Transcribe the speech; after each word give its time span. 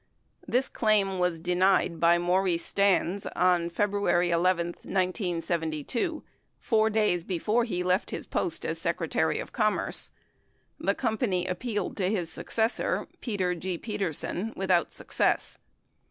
This 0.47 0.67
claim 0.67 1.19
was 1.19 1.39
denied 1.39 1.99
by 1.99 2.17
Maurice 2.17 2.65
Stans 2.65 3.27
on 3.35 3.69
February 3.69 4.31
11, 4.31 4.67
1972, 4.81 6.23
4 6.57 6.89
days 6.89 7.23
before 7.23 7.65
he 7.65 7.83
left 7.83 8.09
his 8.09 8.25
post 8.25 8.65
as 8.65 8.79
Secretary 8.81 9.37
of 9.37 9.51
Commerce. 9.53 10.09
The 10.79 10.95
company 10.95 11.45
appealed 11.45 11.95
to 11.97 12.09
his 12.09 12.31
successor, 12.31 13.05
Peter 13.19 13.53
G. 13.53 13.77
Peterson 13.77 14.53
without 14.55 14.91
success. 14.91 15.59